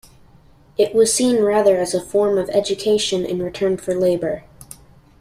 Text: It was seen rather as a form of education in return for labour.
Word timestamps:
It 0.79 0.95
was 0.95 1.13
seen 1.13 1.43
rather 1.43 1.77
as 1.77 1.93
a 1.93 2.01
form 2.01 2.39
of 2.39 2.49
education 2.49 3.23
in 3.23 3.37
return 3.39 3.77
for 3.77 3.93
labour. 3.93 4.43